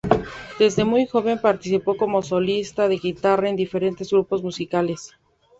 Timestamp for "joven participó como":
1.05-2.23